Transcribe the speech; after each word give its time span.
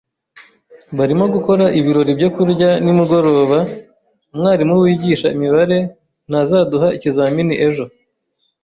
[barimo 0.97 1.25
gukora 1.35 1.65
ibirori 1.79 2.11
byo 2.19 2.29
kurya 2.35 2.69
nimugoroba. 2.83 3.59
Umwarimu 4.33 4.73
wigisha 4.83 5.27
imibare 5.35 5.77
ntazaduha 6.29 6.87
ikizamini 6.97 7.53
ejo. 7.67 7.85